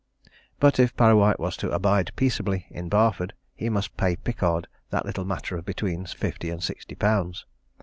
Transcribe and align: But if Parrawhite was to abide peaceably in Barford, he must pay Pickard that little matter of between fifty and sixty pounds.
But 0.59 0.79
if 0.79 0.97
Parrawhite 0.97 1.39
was 1.39 1.55
to 1.57 1.69
abide 1.69 2.11
peaceably 2.15 2.65
in 2.71 2.89
Barford, 2.89 3.35
he 3.53 3.69
must 3.69 3.95
pay 3.97 4.15
Pickard 4.15 4.67
that 4.89 5.05
little 5.05 5.25
matter 5.25 5.57
of 5.57 5.63
between 5.65 6.07
fifty 6.07 6.49
and 6.49 6.63
sixty 6.63 6.95
pounds. 6.95 7.45